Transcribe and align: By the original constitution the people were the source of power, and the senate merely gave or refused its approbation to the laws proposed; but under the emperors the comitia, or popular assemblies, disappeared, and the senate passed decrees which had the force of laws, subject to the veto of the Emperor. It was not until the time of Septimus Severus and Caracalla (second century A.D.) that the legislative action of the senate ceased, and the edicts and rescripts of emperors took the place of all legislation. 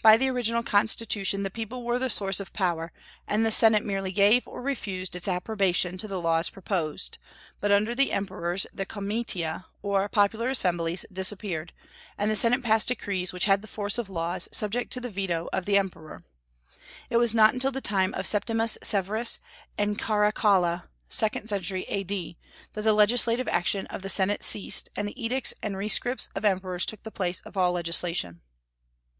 By 0.00 0.16
the 0.16 0.30
original 0.30 0.62
constitution 0.62 1.42
the 1.42 1.50
people 1.50 1.82
were 1.82 1.98
the 1.98 2.08
source 2.08 2.38
of 2.38 2.52
power, 2.52 2.92
and 3.26 3.44
the 3.44 3.50
senate 3.50 3.84
merely 3.84 4.12
gave 4.12 4.46
or 4.46 4.62
refused 4.62 5.16
its 5.16 5.26
approbation 5.26 5.98
to 5.98 6.06
the 6.06 6.20
laws 6.20 6.50
proposed; 6.50 7.18
but 7.58 7.72
under 7.72 7.92
the 7.92 8.12
emperors 8.12 8.68
the 8.72 8.86
comitia, 8.86 9.66
or 9.82 10.08
popular 10.08 10.48
assemblies, 10.50 11.04
disappeared, 11.12 11.72
and 12.16 12.30
the 12.30 12.36
senate 12.36 12.62
passed 12.62 12.86
decrees 12.86 13.32
which 13.32 13.46
had 13.46 13.60
the 13.60 13.66
force 13.66 13.98
of 13.98 14.08
laws, 14.08 14.48
subject 14.52 14.92
to 14.92 15.00
the 15.00 15.10
veto 15.10 15.48
of 15.52 15.64
the 15.66 15.76
Emperor. 15.76 16.22
It 17.10 17.16
was 17.16 17.34
not 17.34 17.52
until 17.52 17.72
the 17.72 17.80
time 17.80 18.14
of 18.14 18.24
Septimus 18.28 18.78
Severus 18.84 19.40
and 19.76 19.98
Caracalla 19.98 20.84
(second 21.08 21.48
century 21.48 21.82
A.D.) 21.88 22.38
that 22.74 22.82
the 22.82 22.92
legislative 22.92 23.48
action 23.48 23.88
of 23.88 24.02
the 24.02 24.08
senate 24.10 24.44
ceased, 24.44 24.90
and 24.94 25.08
the 25.08 25.20
edicts 25.20 25.54
and 25.60 25.74
rescripts 25.74 26.28
of 26.36 26.44
emperors 26.44 26.86
took 26.86 27.02
the 27.02 27.10
place 27.10 27.40
of 27.40 27.56
all 27.56 27.72
legislation. 27.72 28.42